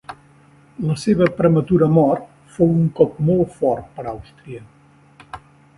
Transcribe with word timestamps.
La 0.91 0.95
seva 1.01 1.27
prematura 1.41 1.89
mort 1.99 2.25
fou 2.57 2.73
un 2.79 2.89
cop 3.01 3.23
molt 3.29 3.55
fort 3.61 3.95
per 3.99 4.11
Àustria. 4.15 4.65